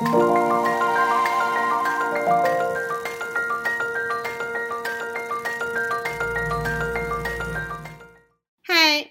[0.00, 0.06] 嗨，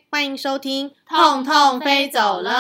[0.10, 2.52] 欢迎收听《痛痛飞走了》，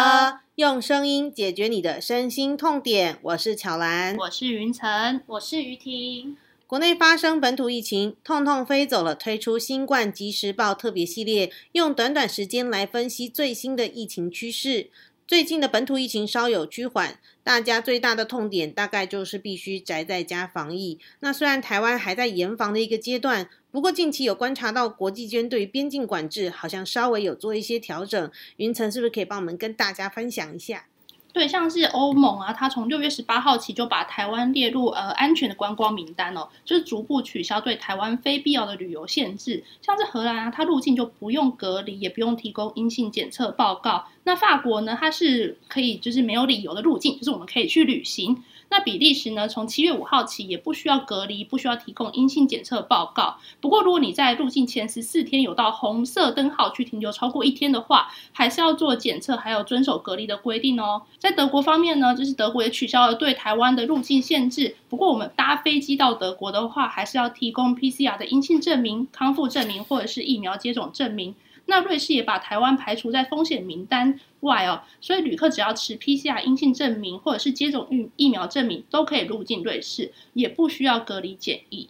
[0.53, 3.17] 用声音解决你的身心痛点。
[3.23, 6.37] 我是巧兰，我是云晨，我是于婷。
[6.67, 14.91] 国内发生本土疫情，痛痛飞走了，推出新冠即时报特别系列，用短短时间来分析最新的疫情趋势。
[15.29, 20.97] 最近的本土疫情稍有趋缓，大家最大的痛点大概就是必须宅在家防疫。
[21.19, 28.31] 那虽然台湾还在严防的一个阶段，不过近期有观察到国际间对边境管制好像稍微有做一些调整。
[28.57, 30.87] 云层是不是可以帮我们跟大家分享一下？
[31.31, 39.63] 对，像是欧盟啊，它从六月十八号起就把台湾列入呃安全的观光名单哦，就是逐步取消对台湾非必要的旅游限制。
[39.81, 44.07] 像是荷兰啊，它入境就不用隔离，也不用提供阴性检测报告。
[44.23, 48.43] 那法国呢，它是可以就是没有理由的入境，就是我们可以去旅行。
[48.71, 49.47] 那比利时呢？
[49.47, 53.37] 从七月五号起也不需要隔离，不需要提供阴性检测报告。
[53.59, 61.01] 不过，如果你在入境前十四天有到红色灯号去停留超过一天的话，还是要做检测，还有遵守隔离的规定哦。
[61.17, 64.75] 在德国方面呢，就是德国也取消了对台湾的入境限制。
[64.87, 71.33] 不过，我们搭飞机到德国的话，还是要提供 PCR 的阴性证明、康复证明或者是疫苗接种证明。
[71.69, 81.87] 那瑞士也把台湾排除在风险名单外哦，所以旅客只要持 PCR 阴性证明或者是接种疫疫苗证明，都可以入境瑞士，也不需要隔离检疫。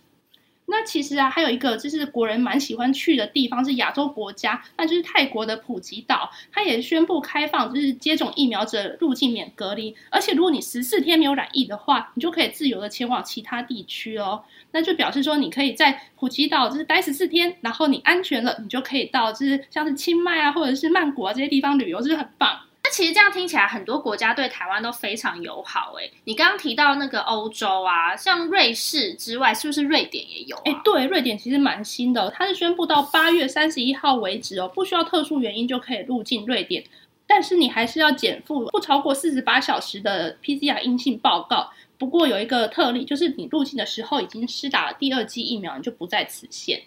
[0.69, 14.43] 那其实啊，还有一个就是国人蛮喜欢去的地方是亚洲国家，那就是泰国的普吉岛，它也宣布开放，就是接种疫苗者入境免隔离，而且如果你十四天没有染疫的话，你就可以自由的前往其他地区哦。
[14.71, 22.59] 那就表示说，你可以在普吉岛就是待十四天，然后你安全了，你就可以到就是像是清迈啊，或者是曼谷啊这些地方旅游，就是很棒。
[22.91, 25.93] 其实这样听起来，很多国家对台湾都非常友好。
[25.99, 30.55] 哎，你刚刚提到那个欧洲啊，像瑞士之外，是不是瑞典也有？
[30.65, 36.83] 哎，对，瑞典其实蛮新的，它是宣布到八月三十一号为止哦，不需要特殊原因就可以入境瑞典，
[37.25, 41.69] 但是你还是要减负不超过四十八小时的 PCR 阴性报告。
[41.97, 46.81] 不过有一个特例，就是你入境的时候已经施打了第二剂疫苗，你就不在此限。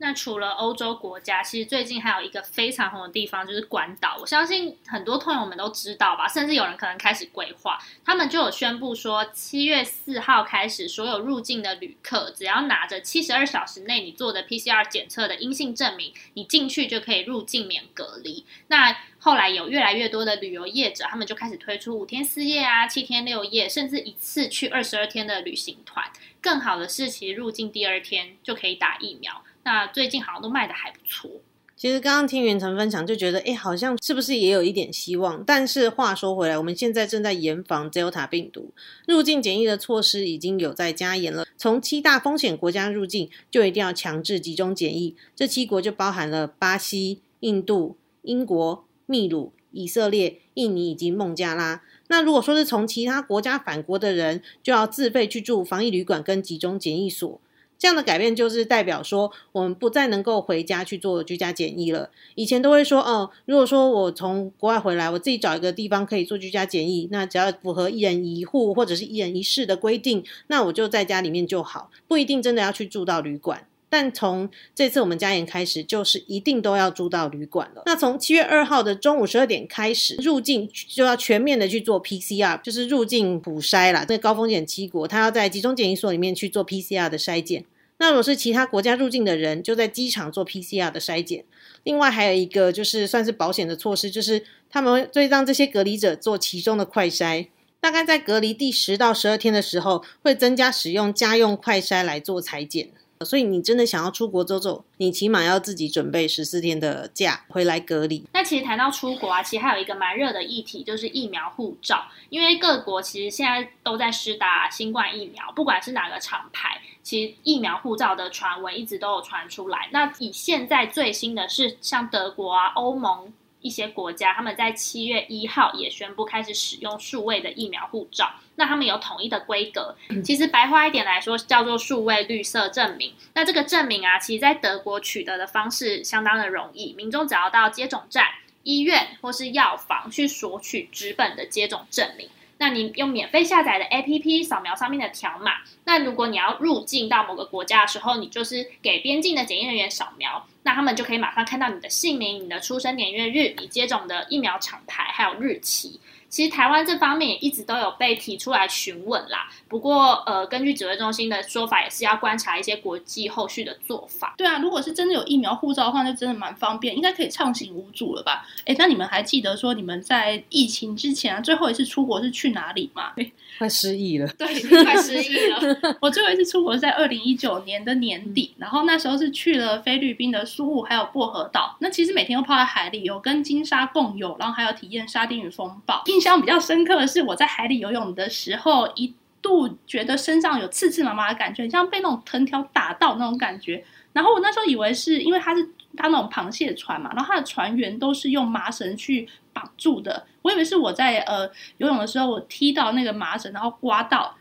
[0.00, 4.16] 那除了欧洲国家，其实最近还有一个非常红的地方，就是关岛。
[4.20, 7.76] 我相信很多朋友们都知道吧，甚至有人可能开始规划。
[8.04, 18.44] 他们就有宣布说，七月四号开始，所有入境的旅客只要拿着七十二小时内你做的 PCR 检测的阴性证明，你进去就可以入境免隔离。
[18.68, 26.08] 那后来有越来越多的旅游业者，他们就开始推出五天四夜啊、七天六夜，甚至一次去二十二天的旅行团。
[26.40, 29.42] 更好的是，其实入境第二天就可以打疫苗。
[29.68, 31.30] 那最近好像都卖的还不错。
[31.76, 35.44] 其实刚刚听袁成分享，就觉得哎，好像是不是也有一点希望？
[35.44, 38.72] 但是话说回来，我们现在正在严防 Delta 病毒，
[39.06, 41.46] 入境检疫的措施已经有在加严了。
[41.58, 45.14] 从七大风险国家入境，就一定要强制集中检疫。
[45.36, 51.82] 这七国就包含了巴西、印度、英国、秘鲁、以色列、印尼以及孟加拉。
[52.08, 57.38] 那如果说是从其他国家返国的人，就要自费去住防疫旅馆跟集中检疫所。
[57.78, 62.10] 这样的改变就是代表说，我们不再能够回家去做居家检疫了。
[62.34, 73.67] 以前都会说，哦，如果说我从国外回来，我自己找一个地方可以做居家检疫，那只要符合一人一户或者是一人一室的规定，那我就在家里面就好，不一定真的要去住到旅馆。
[73.90, 77.82] 但从这次我们加严开始，就是一定都要住到旅馆了。
[77.86, 84.04] 那从七月二号的中午十二点开始，入境就要全面的去做 PCR，就是入境普筛啦。
[84.08, 87.64] 那高风险七国，他要在集中检疫所里面去做 PCR 的筛检。
[88.00, 91.44] 那如果是其他国家入境的人，就在机场做 PCR 的筛检。
[91.82, 97.48] 另外还有一个就是算是保险的措施，就是他们会让这些隔离者做其中的快筛。
[97.80, 102.90] 大概在隔离第十到十二天的时候，会增加使用家用快筛来做裁剪。
[103.24, 108.24] 所以你真的想要出国走走，你起码要自己准备十四天的假回来隔离。
[108.32, 112.06] 那其实谈到出国啊，其实还有一个蛮热的议题，就是疫苗护照。
[112.30, 119.88] 因为各国其实现在都在施打新冠疫苗，不管是哪个厂牌，其实疫苗护照的传闻一直都有传出来。
[119.92, 123.32] 那以现在最新的是，像德国啊、欧盟。
[123.60, 129.96] 一些国家他们在七月一号也宣布开始使用数位的疫苗护照，那他们有统一的规格。
[130.24, 133.14] 其实白话一点来说，叫做数位绿色证明。
[133.34, 138.26] 那这个证明啊，其实在德国取得的方式相当的容易，民众只要到接种站、
[138.62, 142.28] 医院或是药房去索取纸本的接种证明。
[142.58, 145.52] 那你用免费下载的 APP 扫描上面的条码，
[145.84, 156.00] 那如果你要入境到某个国家的时候，你就是给边境的检疫人员扫描，那他们就可以马上看到你的姓名、你的出生年月日、你接种的疫苗厂牌还有日期。
[156.28, 159.48] 其实台湾这方面也一直都有被提出来询问啦。
[159.68, 164.34] 不过，呃，根据指挥中心的说法，也是要观察一些国际后续的做法。
[164.36, 168.46] 对啊，如果是真的有疫苗护照的话，那真的蛮方便，应该可以畅行无阻了吧？
[168.64, 173.12] 哎，那你们还记得说你们在疫情之前啊，最后一次出国是去哪里吗？
[173.58, 174.46] 快失忆了，对，
[174.84, 175.58] 快失忆了。
[176.00, 181.76] 我最后一次出国是在二零一九年的年底，然后那时候是去了菲律宾的苏雾还有薄荷岛。
[181.80, 186.02] 那其实每天都泡在海里，有跟金沙共游，然后还有体验沙丁鱼风暴。
[186.06, 193.84] 印印象比较深刻的是，我在海里游泳的时候，一度觉得身上有刺刺麻麻的感觉，很像被那种藤条打到那种感觉。
[194.12, 195.64] 然后我那时候以为是因为它是
[195.96, 200.26] 它那种螃蟹船嘛，然后它的船员都是用麻绳去绑住的。
[200.42, 204.34] 我以为是我在呃游泳的时候，我踢到那个麻绳，然后刮到，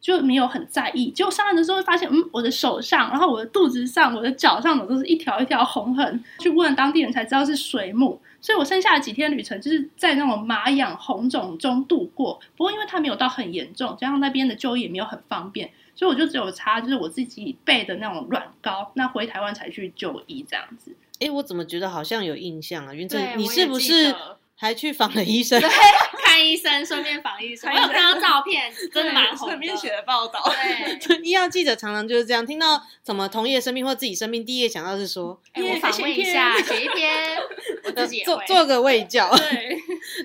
[0.00, 1.10] 就没有很在意。
[1.10, 6.24] 结果上岸的时候发现，嗯，我的手上，然后我的肚子上，我的脚上都是一条一条红痕。
[6.38, 8.20] 去问当地人才知道是水母。
[8.40, 12.38] 所以我剩下的几天旅程就是在那种麻痒红肿中度过。
[12.56, 18.92] 不过因为它没有到很严重，加上那边的就医也没有很方便，所以我就只有擦就是我自己备的那种软膏。
[18.94, 20.94] 那回台湾才去就医这样子。
[21.18, 22.94] 哎，我怎么觉得好像有印象啊？
[22.94, 25.60] 云正，你是不是得还去访了医生？
[25.60, 25.70] 对，
[26.22, 27.72] 看医生，顺便访医生。
[27.72, 29.56] 我有看到照片，真的蛮红的。
[29.56, 30.42] 的报道。
[31.06, 37.38] 对， 医药记者常常就是这样，听到什么同业生病或自己生病，第一个想到是说哎我访问一下，写一篇，
[37.84, 38.24] 我自己。
[38.28, 39.34] 做做个卫教。
[39.36, 39.78] 对，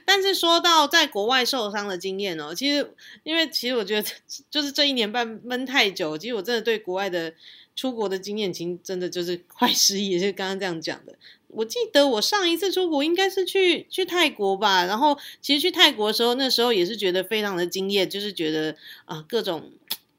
[0.03, 2.93] 但是说到在国外受伤的经验哦，其实
[3.23, 4.09] 因为其实我觉得
[4.49, 7.31] 就是这一年半闷太久，其实我真的对国外的
[7.75, 11.15] 出国的经验，其实真的就是快失忆，也是刚刚这样讲的。
[11.55, 19.71] 我记得我上一次出国应该是去去泰国吧，然后其实去泰国的时候，那时候也是觉得非常的惊艳，就是觉得啊、各种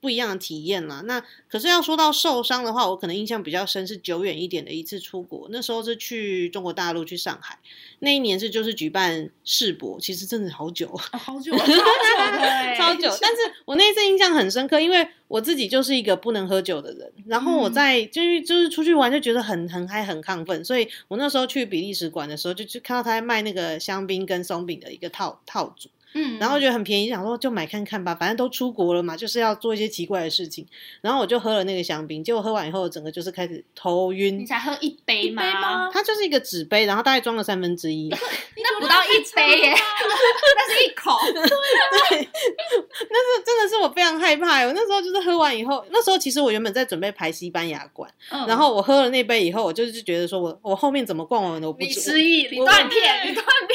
[0.05, 1.01] 不一样的体验啦。
[1.07, 7.59] 那可是要说到受伤的话，我可能印象比较深是久远一点的一次出国，那时候是去中国大陆去上海，
[8.01, 10.89] 那一年是就是举办世博，其实真的好久。
[10.89, 11.71] 哦好久， 超久
[12.43, 30.67] 的超久，但是我那一次印象很深刻，因为我自己就是一个不能喝酒的人，然后我在就是就是出去玩就觉得很很嗨很亢奋，所以我那时候去比利时馆的时候，就去看到他在卖那个香槟跟松饼的一个套套组，嗯，然后觉得很便宜，想说就买看看吧，反正都出国了嘛，就是要做一些奇怪的事情，
[31.01, 34.47] 然后我就喝了那个香槟，结果喝完以后，整个就是开始头晕你。
[34.47, 35.91] 才喝一杯吗？
[35.93, 41.19] 它就是一个纸杯，然后大概装了三分之一，那不到一杯耶， 那是一口。
[42.09, 42.29] 对
[43.11, 44.67] 那是真的是我非常害怕欸。
[44.67, 53.74] 我那时候就是喝完以后，那时候其实我原本在准备排西班牙馆，嗯然后我喝了那杯以后，我就是觉得说我我后面怎么逛完我不你知失忆，你断片，你断片，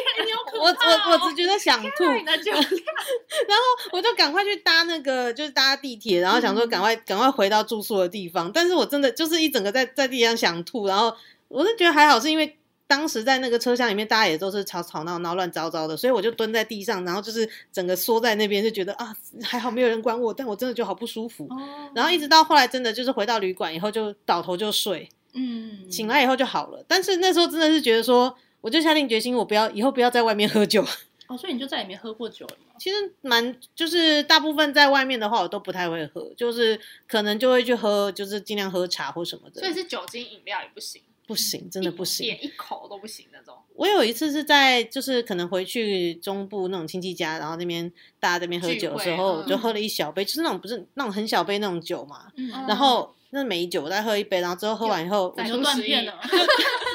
[0.59, 2.63] 我我我只觉得想吐，你的酒量。
[3.91, 8.51] 我就赶快去搭那个就是搭地铁，然后想说赶快赶快回到住宿的地方。
[8.51, 11.15] 但是我真的就是一整个在在地上想吐，然后
[11.47, 12.55] 我是觉得还好，是因为。
[12.89, 21.45] 当时在那个车厢里面，大家也都是吵吵闹闹、乱糟糟的，所以我就蹲在地上，然后就是整个缩在那边，就觉得啊，还好没有人管我，但我真的就好不舒服。
[21.51, 26.83] 哦然后一直到后来，真的就是回到旅馆以后，就倒头就睡，嗯，醒来以后就好了。
[26.87, 30.85] 但是那时候真的是觉得说，我就下定决心，我不要以后不要在外面喝酒。
[31.27, 32.73] 哦，所以你就再也没喝过酒了吗？
[32.79, 39.61] 其实蛮就是大部分在外面的话，我都不太会喝，就是可能就会去喝，就是尽量喝茶或什么的。
[39.61, 42.25] 所以是酒精饮料也不行，不行，真的不行。
[42.25, 43.55] 点一口都不行那种。
[43.75, 47.87] 我有一次是在就是可能回去中部那种亲戚家，然后那边
[48.19, 52.31] 大家在那边喝酒的时候，就喝了一小杯，就是那种不是那种很小杯那种酒嘛。
[52.37, 56.19] 嗯然后那美酒，我再喝一杯，然后之后喝完以后，我就断片了。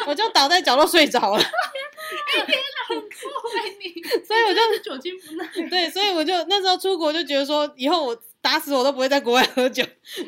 [0.06, 1.42] 我就倒在角落睡着了。
[4.26, 5.48] 所以我就酒精不耐。
[5.68, 9.82] 对，所以我就那时候出国就觉得说，以后我打死我都不会在国外喝酒。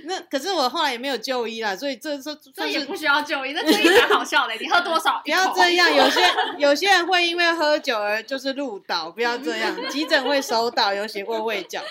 [0.04, 4.54] 那可是我后来也没有就医啦，所以这这这也不需要就医，这就医蛮好笑的。
[4.54, 5.20] 你喝多少？
[5.22, 6.20] 不要这样，有些
[6.56, 11.82] 有些人会因为喝酒而就是入岛，不要这样，急诊会收到有写过胃角。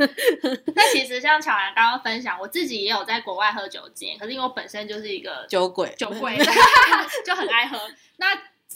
[0.74, 6.38] 那其实像巧兰刚刚分享，我自己也有在国外喝酒经验，可是因为我本身就是一个酒鬼，酒鬼
[7.26, 7.78] 就很爱喝。
[8.16, 8.28] 那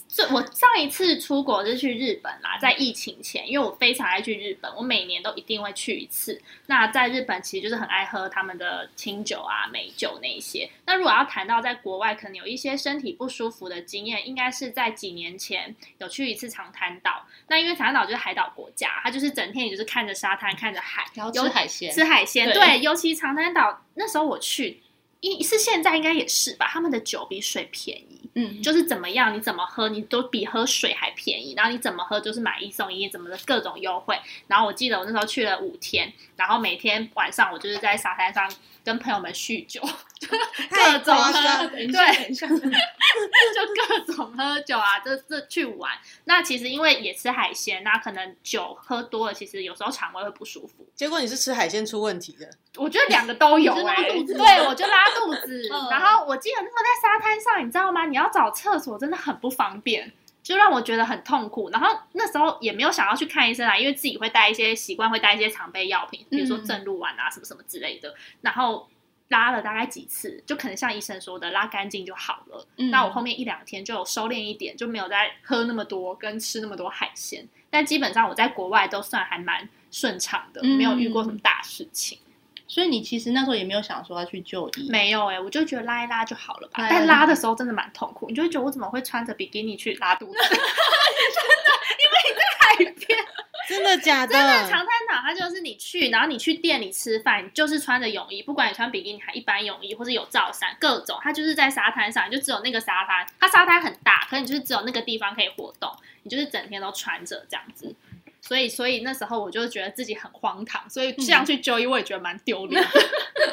[0.07, 6.39] 这我上一次出国是去日本啦，在疫情前，因为我非常爱去日本，我每年都一定会去一次。
[6.67, 10.69] 那在日本其实就是很爱喝他们的清酒啊、美酒那一些。
[10.85, 17.25] 那如果要谈到在国外可能有一些身体不舒服的经验，应该是在几年前有去一次长滩岛。
[17.47, 24.81] 那因为长滩岛就是海岛国家，它就是整天也就是看着沙滩、看着海，然后吃海鲜，吃海鲜，对对，尤其长滩岛那时候我去，
[25.21, 34.19] 一是现在应该也是吧，他们的酒比水便宜，嗯，就是怎么样，你怎么喝，你都比喝水还便宜，然后你怎么喝就是买一送一，怎么的各种优惠。
[34.47, 38.51] 然后我记得我那时候去了五天，然后每天晚上我就是在沙滩上
[38.83, 39.81] 跟朋友们酗酒，
[40.69, 45.91] 各种喝，对 就各种喝酒啊，这这去玩。
[46.25, 50.85] 那其实因为也吃海鲜，那可能酒喝多了，其实有时候肠胃会不舒服。
[50.95, 55.69] 结果你是吃海鲜出问题的，我觉得两个都有 拉哎、肚子对我就拉肚子。
[55.71, 58.05] 嗯然后我记得那时候在沙滩上，你知道吗？
[58.05, 60.11] 你要找厕所真的很不方便。
[60.41, 68.13] 就让我觉得很痛苦，然后那时候也没有想要去看医生啊，因为自己会带一些习惯，会带一些常备药品，比如说嗯正露丸啊什么什么之类的。
[68.41, 68.85] 然后
[69.33, 72.65] 拉了大概几次，就可能像医生说的，拉干净就好了。
[72.77, 77.45] 嗯那我后面一两天就有收敛一点，就没有再喝那么多跟吃那么多海鲜。
[77.71, 82.19] 但基本上我在国外都算还蛮顺畅的，嗯没有遇过什么大事情。
[82.65, 86.87] 所以你其实那时候也没有想说要去就医，没有哎、我就觉得拉一拉就好了吧。
[86.89, 90.33] 但拉的时候真的蛮痛苦，你就会觉得我怎么会穿着比基尼去拉肚子？
[90.41, 91.69] 真的，
[92.01, 92.65] 因为你在海
[93.05, 93.19] 边，
[93.67, 94.33] 真的假的？
[94.33, 105.89] 真的长滩岛它就是你去，然后你去店里吃饭，你就是穿着泳衣，不管你穿比基尼还一般泳衣，或者有罩衫，各种，它就是在沙滩上，你就只有那个沙滩，它沙滩很大，可是你就是只有那个地方可以活动，
[106.23, 107.95] 你就是整天都穿着这样子。
[108.41, 112.89] 所以，所以那时候我就觉得自己很荒唐，所以这样去就医我也觉得蛮丢脸的。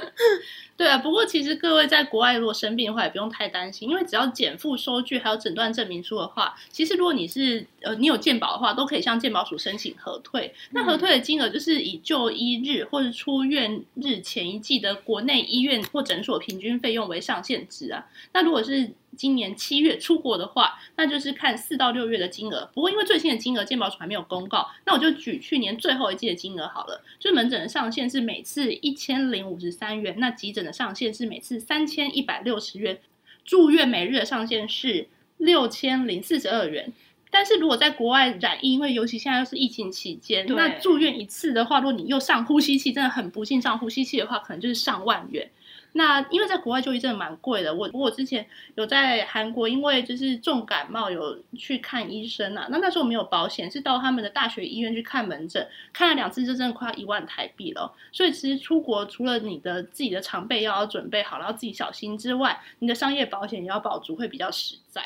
[0.80, 10.54] 对啊，不过其实各位在国外如果生病的话，也不用太担心，因为只要减负收据还有诊断证明书的话，其实如果你是呃你有健保的话，都可以向健保署申请核退。
[10.70, 18.06] 那核退的金额就是以就医日或者出院日前一季的国内医院或诊所平均费用为上限值啊。
[18.32, 22.70] 那如果是今年七月出国的话，那就是看四到六月的金额。
[22.72, 27.02] 不过因为最新的金额健保署还没有公告，那我就举去年最后一季的金额好了。
[27.18, 32.98] 就是门诊的上限是每次一千零五十三元，那急诊的上限是每次三千一百六十元，
[33.44, 35.08] 住院每日的上限是
[35.38, 36.92] 六千零四十二元。
[37.32, 45.48] 但是如果在国外染疫，因为尤其现在又是疫情期间，那住院一次的话，如果你又上呼吸器，真的很不幸上呼吸器的话，可能就是上万元。
[45.92, 57.92] 那因为在国外就医真的蛮贵的，我我之前有在韩国，因为就是重感冒有去看医生啊，那那时候我们有保险，是到他们的大学医院去看门诊，看了两次就真的快要一万台币了。
[58.12, 65.02] 所以其实出国除了你的自己的常备药要准备好，然后自己小心之外，你的商业保险也要保足，会比较实在。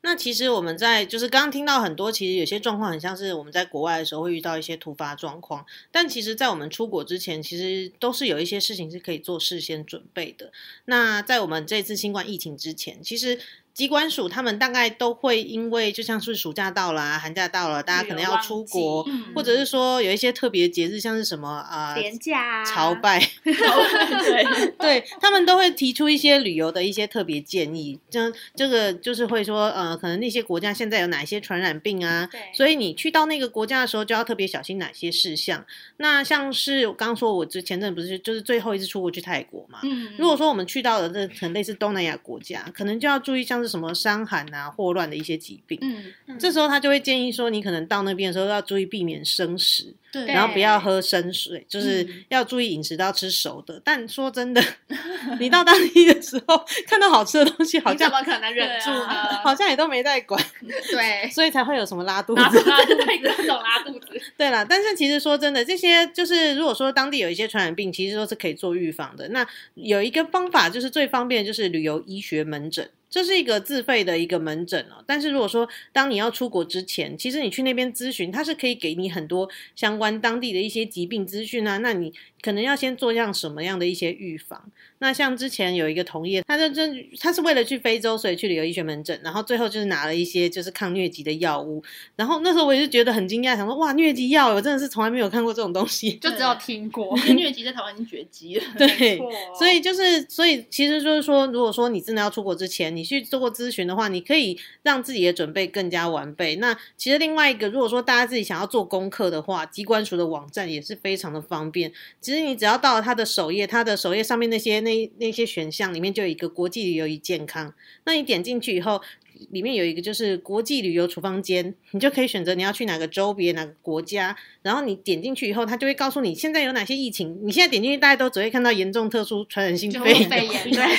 [0.00, 10.52] 那其实我们在就是刚刚听到很多，其实有些状况很像是我们在国外的时候会遇到一些突发状况，但其实，在我们出国之前，其实都是有一些事情是可以做事先准备的。
[10.84, 13.38] 那在我们这次新冠疫情之前，其实
[13.78, 35.64] 机关署他们大概都会因为就像是暑假到了、啊、寒假到了，大家可能要出国，嗯或者是说有一些特别节日，像是什么啊、呃、廉价啊朝拜 对，对他们都会提出一些旅游的一些特别建议，这这个就是会说，呃，可能那些国家现在有哪些传染病啊，所以你去到那个国家的时候就要特别小心哪些事项。
[35.98, 45.78] 那像是我刚刚说，我之前阵不是就是最后一次出国去泰国嘛，嗯，如果说我们去到了这很类似东南亚国家，可能就要注意像是什么伤寒啊、霍乱的一些疾病。
[45.82, 53.80] 嗯，这时候他就会建议说，你可能到那边的时候要注意避免生食，对，然后不要喝生水，就是嗯要注意饮食都要吃熟的。
[53.84, 54.62] 但说真的，
[55.38, 59.36] 你到当地的时候看到好吃的东西，好像怎么可能忍住呢？
[59.44, 60.42] 好像也都没在管，
[60.90, 62.40] 对， 所以才会有什么拉肚子。
[62.40, 62.56] 拉肚
[62.94, 64.06] 子，各种拉肚子。
[64.36, 69.28] 对啦，但是其实说真的，这些就是如果说当地有一些传染病，其实都是可以做预防的。
[69.28, 72.88] 那有一个方法就是最方便，就是旅游医学门诊。
[73.10, 81.78] 这是一个自费的一个门诊哦，但是如果说当你要出国之前，其实你去那边咨询，他是可以给你很多相关当地的一些疾病资讯啊。
[81.78, 84.70] 那你可能要先做像什么样的一些预防？
[85.00, 91.82] 那像之前有一个同业，他就真他是为了去非洲，所以去旅游医学门诊，然后最后就是拿了一些就是抗疟疾的药物。
[92.16, 96.14] 然后那时候我也是觉得很惊讶，想说哇，疟疾药我真的是从来没有看过这种东西。
[96.14, 98.64] 就只有听过， 因为疟疾在台湾已经绝迹了。
[98.76, 99.18] 对
[99.56, 106.56] 所以就是，所以其实就是说，如果说你真的要出国之前，你去做过咨询的话，你可以让自己的准备更加完备。
[106.56, 111.92] 那其实另外一个，如果说大家自己想要做功课的话，机关署的网站也是非常的方便。
[112.28, 117.72] 其实你只要到了它的首页，它的首页上面那些那那些选项里面就有一个国际旅游与健康，
[118.04, 119.00] 那你点进去以后。
[119.50, 127.38] 里面有一个就是国际旅游处方间，你就可以选择你要去哪个州别、哪个国家，然后你点进去以后，它就会告诉你现在有哪些疫情。
[127.42, 130.28] 你现在点进去，大家都只会看到严重特殊传染性肺炎。
[130.30, 130.96] 肺炎，对，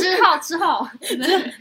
[0.00, 0.86] 之后之后，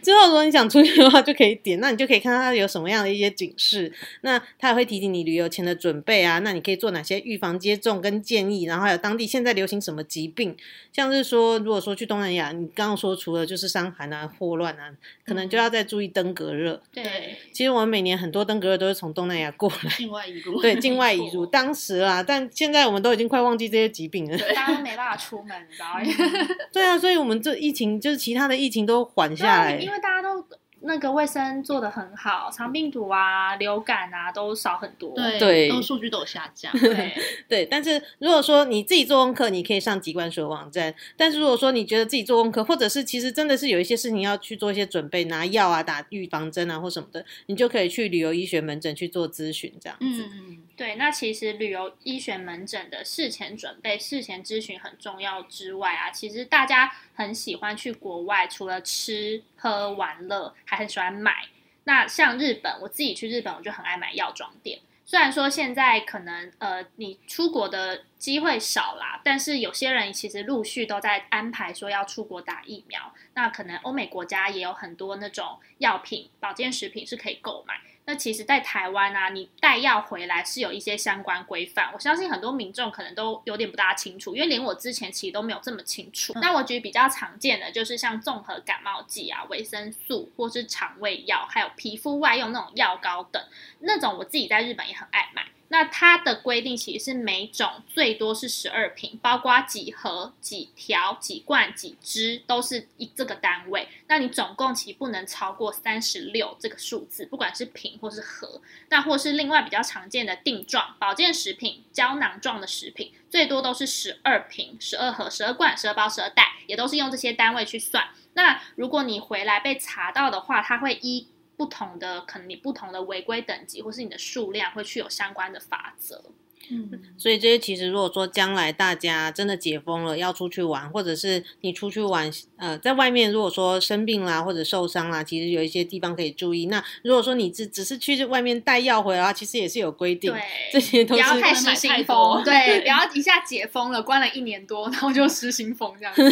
[0.01, 3.91] 之后如果你想出去的话，就可以点，那你就可以看到它有什么样的一些警示。
[4.21, 10.55] 那它也会提醒你旅游前的准备啊，那你可以做哪些预防接种跟建议，然后还有当地现在流行什么疾病，
[10.93, 14.91] 像是说如果说去东南亚，你刚刚说除了就是伤寒啊、霍乱啊，
[15.25, 16.79] 可能就要再注意登革热。
[16.93, 21.45] 对，其实我们每年很多登革热都是从东南亚过来，境外移入，对，境外移入。
[21.45, 24.37] 当时啊，但现在我们都已经快忘记这些疾病了。
[24.37, 26.47] 大家都没办法出门，你知道吗？
[26.71, 29.77] 对啊，所以我们这疫情就是其他的疫情都缓下来。
[29.77, 30.45] 因为大家都
[30.81, 35.13] 那个卫生做的很好，肠病毒啊、流感啊都少很多。
[35.15, 36.71] 对对都数据都有下降。
[36.77, 37.13] 对
[37.47, 40.93] 对，但是如果说你自己做功课，你可以上疾管署的网站。
[41.15, 50.05] 但是如果说你觉得自己做功课，或者是其实真的是有一些事情要去做一些准备，拿药啊、打预防针啊或什么的，你就可以去旅游医学门诊去做咨询，这样子。
[50.05, 61.47] 嗯嗯，对，那其实旅游医学门诊的事前准备、事前咨询很重要之外啊，其实大家很喜欢去国外，除了吃喝玩乐，还很喜欢买。
[61.85, 64.79] 那像日本，我自己去日本，我就很爱买药妆店。
[65.03, 73.13] 虽然说现在可能呃你出国的机会少啦，但是有些人其实陆续都在安排说要出国打疫苗。
[73.33, 77.79] 那可能欧美国家也有很多那种药品、保健食品是可以购买。
[78.09, 86.31] 那其实，在台湾啊，你带药回来是有一些相关规范，我相信很多民众可能都有点不大清楚，因为连我之前其实都没有这么清楚。
[86.39, 93.43] 那我举比较常见的就是像综合感冒剂啊、维生素或是肠胃药，还有皮肤外用那种药膏等，
[93.79, 95.45] 那种我自己在日本也很爱买。
[95.69, 103.87] 那它的规定其实是每种最多是十二瓶，包括几盒、几条、几罐、几支都是一这个单位。
[104.07, 108.61] 那你总共其实不能超过三十六这个数字，不管是瓶或是盒。
[108.89, 118.07] 那或是另外比较常见的定状保健食品、胶囊状的食品，最多都是十二瓶、十二盒、十二罐、十二包、十二袋，也都是用这些单位去算。
[118.33, 126.23] 那如果你回来被查到的话，它会依不同的可能你不同的违规等级，或是你的数量，会去有相关的法则。
[126.69, 136.65] 嗯，所以这些其实如果说将来大家真的解封了，要出去玩，或者是你出去玩，呃，在外面如果说生病啦或者受伤啦，其实有一些地方可以注意。
[136.65, 140.41] 那如果说你只只是去外面带药回来的话，其实也是有规定，对，
[140.73, 146.23] 这些都是不要太失心疯，对，不要 一下解封了，关了一年多，然后就失心疯这样子。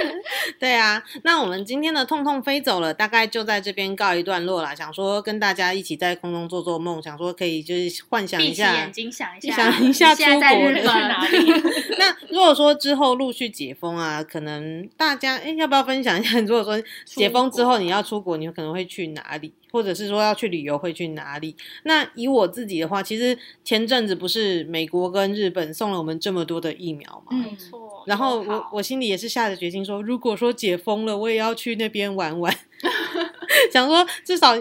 [0.58, 4.74] 对啊，那我们今天的痛痛飞走了，大概就在这边告一段落啦。
[4.74, 11.62] 想说跟大家一起在空中做做梦，想说可以就是幻想一下闭起眼，睛想一下，想 一下你现在在出国的日本去哪里？
[11.98, 16.38] 那如果说之后陆续解封啊，可能大家哎要不要分享一下？
[16.42, 19.52] 如果说解封之后你要出国，你可能会去哪里？
[19.70, 21.56] 或者是说要去旅游会去哪里？
[21.84, 28.04] 那以我自己的话，其实前阵子不是美国跟日本送了我们这么多的疫苗嘛，嗯没错。
[28.06, 32.54] 然后我我心里也是下着决心说，如果说解封了，我也要去那边玩玩。
[33.72, 34.54] 想说至少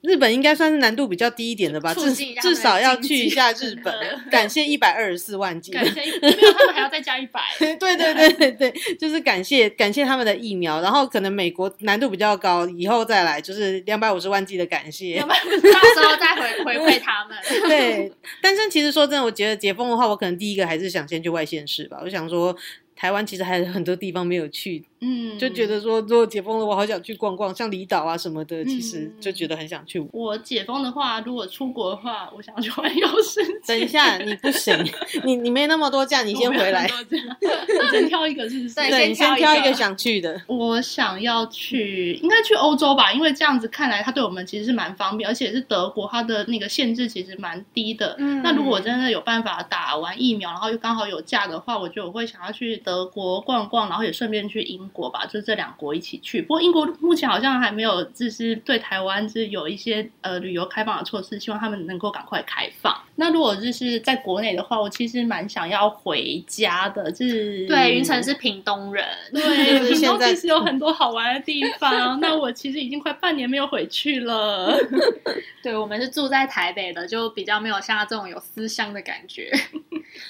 [0.00, 3.94] 日本应该算是难度比较低一点的吧，至至少要去一下日本。
[4.30, 5.70] 感谢一百二十四万剂。
[5.72, 7.40] 感谢，没有他们还要再加一百。
[7.58, 15.20] 对对对对对，就是感谢感谢他们的疫苗，然后可能美国难度比较高，以后再来就是两百五十万剂的感谢。
[15.20, 17.36] 到时候再回回馈他们。
[17.68, 21.98] 对，但是其实说真的，我觉得解封的话，我可能第一个还是想先去外县市吧。
[22.02, 22.56] 我想说，
[22.96, 29.98] 台湾其实还有很多地方没有去，嗯，就觉得说如果解封了，我好想去逛逛，像离岛啊什么的，其实嗯就觉得很想去。
[30.12, 33.52] 我解封的话，如果出国的话，我想要去环游世界。
[33.66, 34.74] 等一下，你不行，
[35.24, 36.88] 你你没那么多假，你先回来。
[37.90, 38.74] 先挑一个是不是？
[38.74, 40.40] 对先先挑一个挑一个想去的。
[40.46, 48.14] 我想要去，应该去欧洲吧，因为这样子看来，它对我们其实是蛮方便，而且是德国，它的那个限制其实蛮低的。
[48.18, 56.40] 嗯那如果我真的有办法打完疫苗，然后又刚好有假的话，我觉得我会想要去德国逛逛，然后也顺便去英国吧，就这两国一起去。
[56.42, 62.96] 不过英国目前好像还没有，就是对台湾就是有一些呃旅游开放的措施，希望他们能够赶快开放。
[63.16, 72.20] 那如果就是在国内的话，我其实蛮想要回家的，就是对，云城是屏东人，对， 屏东其实有很多好玩的地 方。
[72.20, 74.76] 那我其实已经快半年没有回去了。
[75.62, 79.50] 对我们是住在台北的，就比较没有像他这种有思乡的感觉。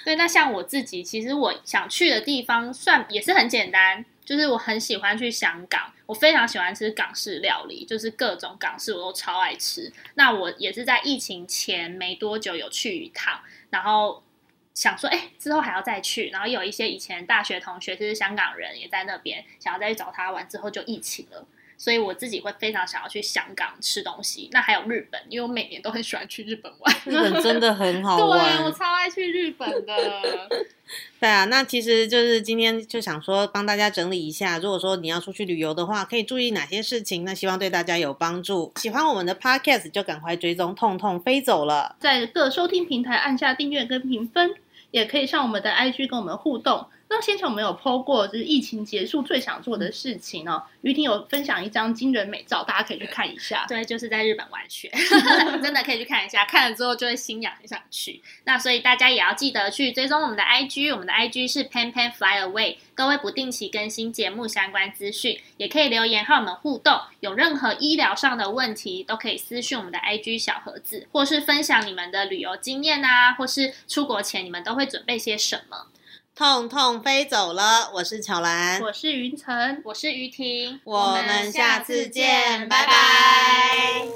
[0.05, 9.91] 对，那像我自己，其实我想去的地方算也是很简单，就是我很喜欢去香港，我非常喜欢吃港式料理，就是各种港式我都超爱吃。
[10.17, 14.23] 那我也是在疫情前没多久有去一趟，然后
[14.75, 16.29] 想说，哎、之后还要再去。
[16.29, 21.47] 然后有一些以前大学同学就是香港人，也在那边，想要再去找他玩，之后就疫情了。
[21.79, 24.51] 所以我自己会非常想要去香港吃东西。
[24.53, 26.95] 那还有日本，因为我每年都很喜欢去日本玩。
[27.07, 28.27] 日本真的很好 对，
[28.65, 28.73] 我。
[28.79, 29.95] 超爱去日本的。
[31.21, 37.25] 对啊，那其实就是今天就想说帮大家整理一下，如果说你要出去旅游的话，可以注意哪些事情？
[37.25, 38.73] 那希望对大家有帮助。
[38.77, 41.97] 喜欢我们的 podcast 就赶快追踪，痛痛飞走了。
[42.01, 44.55] 在各收听平台按下订阅跟评分，
[44.91, 46.87] 也可以上我们的 IG 跟我们互动。
[47.11, 50.63] 那那先前我们有 PO 过，就是疫情结束最想做的事情哦。
[50.83, 53.67] 于婷有分享一张惊人美照，大家可以去看一下。
[53.69, 54.89] 对，就是在日本玩雪，
[55.61, 58.23] 真的可以去看一下，看了之后就会心痒，很想去。
[58.45, 67.01] 那所以大家也要记得去追踪我们的 IG，我们的 IG 是 Pan Pan Fly Away，各位不定期更新节目相关资讯，也可以留言和我们互动。
[67.19, 75.89] 有任何医疗上的问题，都可以私讯我们的 IG 小盒子，或是分享你们的旅游经验啊，或是出国前你们都会准备些什么。
[76.39, 84.07] 痛痛飞走了，我是巧兰，我是云晨，我是于婷，我们下次见，拜拜。